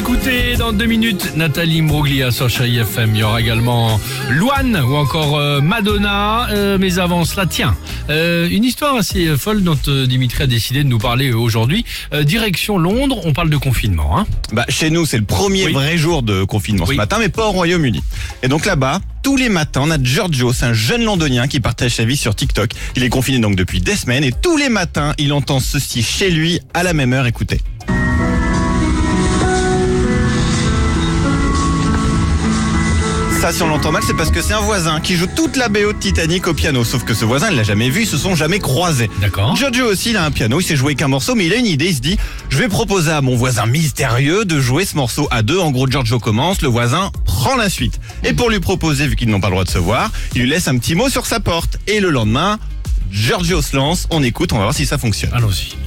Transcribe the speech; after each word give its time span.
écouter 0.00 0.56
dans 0.56 0.72
deux 0.72 0.86
minutes 0.86 1.36
Nathalie 1.36 1.82
Mbroglia 1.82 2.30
sur 2.30 2.48
Chérie 2.48 2.78
FM. 2.78 3.10
Il 3.14 3.18
y 3.18 3.22
aura 3.22 3.38
également 3.38 4.00
Luan 4.30 4.74
ou 4.82 4.96
encore 4.96 5.36
euh, 5.36 5.60
Madonna. 5.60 6.48
Euh, 6.50 6.78
mais 6.80 6.98
avant 6.98 7.26
cela, 7.26 7.44
tiens, 7.44 7.76
euh, 8.08 8.48
une 8.50 8.64
histoire 8.64 8.96
assez 8.96 9.36
folle 9.36 9.62
dont 9.62 9.76
Dimitri 10.08 10.44
a 10.44 10.46
décidé 10.46 10.84
de 10.84 10.88
nous 10.88 10.98
parler 10.98 11.34
aujourd'hui. 11.34 11.84
Euh, 12.14 12.22
direction 12.24 12.78
Londres, 12.78 13.20
on 13.24 13.34
parle 13.34 13.50
de 13.50 13.58
confinement. 13.58 14.18
Hein. 14.18 14.26
Bah, 14.54 14.64
chez 14.70 14.88
nous, 14.88 15.04
c'est 15.04 15.18
le 15.18 15.24
premier 15.24 15.66
Oui. 15.66 15.72
vrai 15.74 15.98
jour 15.98 16.22
de 16.22 16.44
confinement 16.44 16.86
Oui. 16.88 16.94
ce 16.94 16.96
matin, 16.96 17.18
mais 17.20 17.28
pas 17.28 17.48
au 17.48 17.52
Royaume-Uni. 17.52 18.02
Et 18.42 18.48
donc 18.48 18.64
là-bas, 18.64 19.00
tous 19.22 19.36
les 19.36 19.50
matins, 19.50 19.82
on 19.84 19.90
a 19.90 20.02
Giorgio, 20.02 20.54
c'est 20.54 20.64
un 20.64 20.72
jeune 20.72 21.04
londonien 21.04 21.46
qui 21.46 21.60
partage 21.60 21.96
sa 21.96 22.06
vie 22.06 22.16
sur 22.16 22.34
TikTok. 22.34 22.70
Il 22.96 23.02
est 23.02 23.10
confiné 23.10 23.38
donc 23.38 23.54
depuis 23.54 23.82
des 23.82 23.96
semaines 23.96 24.24
et 24.24 24.32
tous 24.32 24.56
les 24.56 24.70
matins, 24.70 25.12
il 25.18 25.34
entend 25.34 25.60
ceci 25.60 26.02
chez 26.02 26.30
lui 26.30 26.58
à 26.72 26.84
la 26.84 26.94
même 26.94 27.12
heure. 27.12 27.26
Écoutez. 27.26 27.60
Ça, 33.40 33.54
si 33.54 33.62
on 33.62 33.68
l'entend 33.68 33.90
mal, 33.90 34.02
c'est 34.06 34.12
parce 34.12 34.30
que 34.30 34.42
c'est 34.42 34.52
un 34.52 34.60
voisin 34.60 35.00
qui 35.00 35.16
joue 35.16 35.26
toute 35.34 35.56
la 35.56 35.70
BO 35.70 35.94
de 35.94 35.98
Titanic 35.98 36.46
au 36.46 36.52
piano. 36.52 36.84
Sauf 36.84 37.04
que 37.04 37.14
ce 37.14 37.24
voisin, 37.24 37.48
il 37.50 37.56
l'a 37.56 37.62
jamais 37.62 37.88
vu, 37.88 38.02
ils 38.02 38.06
se 38.06 38.18
sont 38.18 38.34
jamais 38.34 38.58
croisés. 38.58 39.08
D'accord. 39.22 39.56
Giorgio 39.56 39.86
aussi, 39.86 40.10
il 40.10 40.18
a 40.18 40.26
un 40.26 40.30
piano, 40.30 40.60
il 40.60 40.62
sait 40.62 40.76
jouer 40.76 40.94
qu'un 40.94 41.08
morceau, 41.08 41.34
mais 41.34 41.46
il 41.46 41.52
a 41.54 41.56
une 41.56 41.64
idée, 41.64 41.86
il 41.86 41.94
se 41.94 42.02
dit, 42.02 42.18
je 42.50 42.58
vais 42.58 42.68
proposer 42.68 43.12
à 43.12 43.22
mon 43.22 43.36
voisin 43.36 43.64
mystérieux 43.64 44.44
de 44.44 44.60
jouer 44.60 44.84
ce 44.84 44.94
morceau 44.94 45.26
à 45.30 45.40
deux. 45.40 45.58
En 45.58 45.70
gros, 45.70 45.86
Giorgio 45.88 46.18
commence, 46.18 46.60
le 46.60 46.68
voisin 46.68 47.10
prend 47.24 47.56
la 47.56 47.70
suite. 47.70 47.98
Et 48.24 48.34
pour 48.34 48.50
lui 48.50 48.60
proposer, 48.60 49.06
vu 49.06 49.16
qu'ils 49.16 49.30
n'ont 49.30 49.40
pas 49.40 49.48
le 49.48 49.54
droit 49.54 49.64
de 49.64 49.70
se 49.70 49.78
voir, 49.78 50.10
il 50.34 50.42
lui 50.42 50.50
laisse 50.50 50.68
un 50.68 50.76
petit 50.76 50.94
mot 50.94 51.08
sur 51.08 51.24
sa 51.24 51.40
porte. 51.40 51.78
Et 51.86 52.00
le 52.00 52.10
lendemain, 52.10 52.58
Giorgio 53.10 53.62
se 53.62 53.74
lance, 53.74 54.06
on 54.10 54.22
écoute, 54.22 54.52
on 54.52 54.56
va 54.56 54.64
voir 54.64 54.74
si 54.74 54.84
ça 54.84 54.98
fonctionne. 54.98 55.30
Allons-y. 55.32 55.78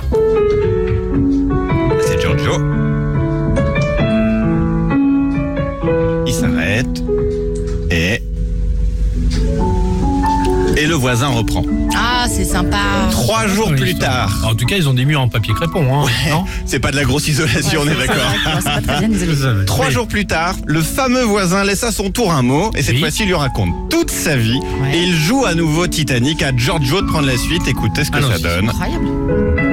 S'arrête. 6.73 7.03
Et... 7.91 8.21
Et 10.75 10.87
le 10.87 10.95
voisin 10.95 11.27
reprend. 11.27 11.61
Ah, 11.95 12.25
c'est 12.27 12.45
sympa. 12.45 12.77
Trois 13.11 13.45
jours 13.45 13.67
Oui, 13.69 13.75
plus 13.79 13.95
tard. 13.95 14.43
En 14.49 14.55
tout 14.55 14.65
cas, 14.65 14.75
ils 14.75 14.89
ont 14.89 14.95
des 14.95 15.05
murs 15.05 15.21
en 15.21 15.29
papier 15.29 15.53
crépon. 15.53 15.85
Hein, 16.03 16.07
C'est 16.65 16.79
pas 16.79 16.89
de 16.89 16.95
la 16.95 17.03
grosse 17.03 17.27
isolation, 17.27 17.81
on 17.83 17.87
est 17.87 17.95
d'accord. 18.07 19.65
Trois 19.67 19.91
jours 19.91 20.07
plus 20.07 20.25
tard, 20.25 20.55
le 20.65 20.81
fameux 20.81 21.21
voisin 21.23 21.63
laisse 21.63 21.83
à 21.83 21.91
son 21.91 22.09
tour 22.09 22.31
un 22.33 22.41
mot 22.41 22.71
et 22.75 22.81
cette 22.81 22.95
Oui. 22.95 23.01
fois-ci 23.01 23.21
il 23.23 23.27
lui 23.27 23.35
raconte 23.35 23.69
toute 23.91 24.09
sa 24.09 24.35
vie 24.35 24.59
Ouais. 24.81 24.97
et 24.97 25.03
il 25.03 25.15
joue 25.15 25.45
à 25.45 25.53
nouveau 25.53 25.85
Titanic 25.87 26.41
à 26.41 26.55
Giorgio 26.55 27.01
de 27.01 27.07
prendre 27.07 27.27
la 27.27 27.37
suite. 27.37 27.67
Écoutez 27.67 28.03
ce 28.03 28.09
que 28.11 28.21
ça 28.21 28.39
donne. 28.39 28.69
Incroyable. 28.69 29.72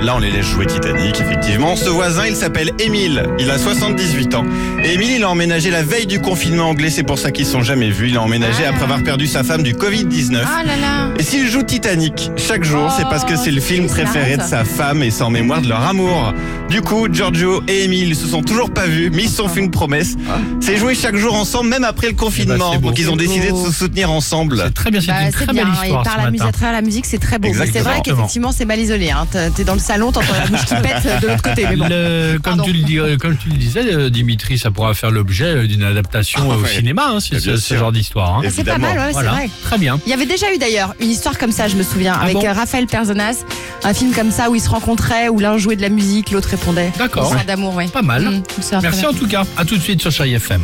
Là, 0.00 0.14
on 0.14 0.18
les 0.20 0.30
laisse 0.30 0.46
jouer 0.46 0.64
Titanic, 0.66 1.20
effectivement. 1.20 1.74
Ce 1.74 1.88
voisin, 1.88 2.26
il 2.26 2.36
s'appelle 2.36 2.70
Émile. 2.78 3.24
Il 3.40 3.50
a 3.50 3.58
78 3.58 4.34
ans. 4.36 4.44
Et 4.84 4.94
Émile, 4.94 5.10
il 5.16 5.24
a 5.24 5.28
emménagé 5.28 5.70
la 5.70 5.82
veille 5.82 6.06
du 6.06 6.20
confinement 6.20 6.68
anglais. 6.70 6.88
C'est 6.88 7.02
pour 7.02 7.18
ça 7.18 7.32
qu'ils 7.32 7.46
se 7.46 7.52
sont 7.52 7.62
jamais 7.62 7.90
vus. 7.90 8.08
Il 8.08 8.16
a 8.16 8.22
emménagé 8.22 8.62
Ah. 8.64 8.70
après 8.70 8.84
avoir 8.84 9.02
perdu 9.02 9.26
sa 9.26 9.42
femme 9.42 9.62
du 9.64 9.74
Covid-19. 9.74 10.38
Ah 10.46 10.62
là 10.64 10.76
là. 10.76 11.08
Et 11.18 11.22
s'il 11.24 11.48
joue 11.48 11.62
Titanic 11.64 12.30
chaque 12.36 12.62
jour, 12.64 12.84
Oh, 12.88 12.92
c'est 12.96 13.04
parce 13.04 13.24
que 13.24 13.34
c'est 13.36 13.50
le 13.50 13.60
film 13.60 13.86
préféré 13.88 14.36
de 14.36 14.42
sa 14.42 14.64
femme 14.64 15.02
et 15.02 15.10
c'est 15.10 15.24
en 15.24 15.30
mémoire 15.30 15.60
de 15.62 15.68
leur 15.68 15.82
amour. 15.84 16.32
Du 16.70 16.80
coup, 16.80 17.08
Giorgio 17.12 17.62
et 17.66 17.84
Emile 17.84 18.14
se 18.14 18.26
sont 18.28 18.42
toujours 18.42 18.70
pas 18.70 18.86
vus, 18.86 19.10
mais 19.12 19.24
ils 19.24 19.28
se 19.28 19.36
sont 19.36 19.48
fait 19.48 19.60
une 19.60 19.70
promesse. 19.72 20.14
C'est 20.60 20.76
jouer 20.76 20.94
chaque 20.94 21.16
jour 21.16 21.34
ensemble, 21.34 21.70
même 21.70 21.82
après 21.84 22.06
le 22.06 22.14
confinement. 22.14 22.70
Eh 22.72 22.76
ben, 22.76 22.80
beau. 22.82 22.88
Donc 22.90 22.98
ils 23.00 23.10
ont 23.10 23.16
décidé 23.16 23.50
de 23.50 23.56
se 23.56 23.72
soutenir 23.72 24.12
ensemble. 24.12 24.62
C'est 24.66 24.74
très 24.74 24.90
bien, 24.92 25.00
c'est 25.00 25.08
Bah, 25.08 25.14
une 25.22 25.26
c'est 25.26 25.32
très 25.32 25.46
bien. 25.52 25.64
belle 25.64 25.72
Et 25.82 25.86
histoire 25.86 26.02
par 26.04 26.12
ce 26.14 26.18
la 26.18 26.24
musique, 26.30 26.38
matin. 26.40 26.48
à 26.48 26.52
travers 26.52 26.72
la 26.72 26.82
musique, 26.82 27.06
c'est 27.06 27.18
très 27.18 27.38
beau. 27.38 27.48
C'est 27.52 27.80
vrai 27.80 28.00
qu'effectivement, 28.04 28.52
c'est 28.52 28.64
mal 28.64 28.78
isolé. 28.78 29.10
Hein. 29.10 29.26
T'es 29.30 29.50
t'es 29.50 29.64
dans 29.64 29.74
le 29.74 29.80
salon, 29.88 30.12
t'entends 30.12 30.34
la 30.38 30.46
bouche 30.46 30.66
qui 30.66 30.74
pète 30.82 31.22
de 31.22 31.28
l'autre 31.28 31.42
côté. 31.42 31.66
Mais 31.68 31.76
bon. 31.76 31.86
Le- 31.88 32.38
comme, 32.42 32.62
tu 32.62 32.72
le 32.72 32.82
dis- 32.84 32.98
euh, 32.98 33.16
comme 33.16 33.36
tu 33.38 33.48
le 33.48 33.56
disais, 33.56 33.92
euh, 33.94 34.10
Dimitri, 34.10 34.58
ça 34.58 34.70
pourra 34.70 34.92
faire 34.94 35.10
l'objet 35.10 35.46
euh, 35.46 35.66
d'une 35.66 35.82
adaptation 35.82 36.40
Ah, 36.42 36.52
euh, 36.52 36.56
au 36.56 36.62
ouais. 36.62 36.68
cinéma, 36.68 37.08
hein, 37.14 37.20
ce, 37.20 37.74
genre 37.76 37.90
d'histoire. 37.92 38.36
hein. 38.38 38.42
Ah, 38.44 38.48
c'est 38.54 38.64
pas 38.64 38.76
mal, 38.78 38.98
ouais, 38.98 39.12
c'est 39.14 39.22
vrai. 39.24 39.48
très 39.62 39.78
bien. 39.78 39.98
Il 40.06 40.10
y 40.10 40.12
avait 40.12 40.26
déjà 40.26 40.52
eu 40.54 40.58
d'ailleurs 40.58 40.94
une 41.00 41.10
histoire 41.10 41.38
comme 41.38 41.52
ça, 41.52 41.68
je 41.68 41.76
me 41.76 41.82
souviens, 41.82 42.12
avec 42.14 42.34
bon 42.34 42.44
euh, 42.46 42.52
Raphaël 42.52 42.86
Perzonas, 42.86 43.44
un 43.84 43.94
film 43.94 44.12
comme 44.12 44.30
ça 44.30 44.50
où 44.50 44.54
ils 44.54 44.60
se 44.60 44.68
rencontraient, 44.68 45.28
où 45.30 45.38
l'un 45.40 45.56
jouait 45.56 45.76
de 45.76 45.82
la 45.82 45.88
musique, 45.88 46.30
l'autre 46.32 46.50
répondait. 46.50 46.92
D'accord. 46.98 47.24
Histoire 47.24 47.44
d'amour, 47.46 47.74
oui. 47.76 47.88
Pas 47.88 48.02
mal. 48.02 48.24
Mmh, 48.24 48.42
ça, 48.60 48.80
Merci 48.82 49.06
en 49.06 49.14
tout 49.14 49.26
cas. 49.26 49.44
À 49.56 49.64
tout 49.64 49.76
de 49.76 49.82
suite 49.82 50.02
sur 50.02 50.10
Chérie 50.12 50.34
FM. 50.34 50.62